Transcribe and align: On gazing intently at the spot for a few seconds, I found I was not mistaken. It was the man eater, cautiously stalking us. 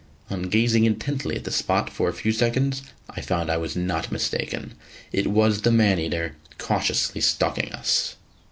On 0.31 0.49
gazing 0.49 0.85
intently 0.85 1.35
at 1.35 1.43
the 1.43 1.51
spot 1.51 1.87
for 1.91 2.09
a 2.09 2.13
few 2.13 2.31
seconds, 2.31 2.81
I 3.07 3.21
found 3.21 3.51
I 3.51 3.57
was 3.57 3.75
not 3.75 4.11
mistaken. 4.11 4.73
It 5.11 5.27
was 5.27 5.61
the 5.61 5.69
man 5.69 5.99
eater, 5.99 6.37
cautiously 6.57 7.21
stalking 7.21 7.71
us. 7.71 8.15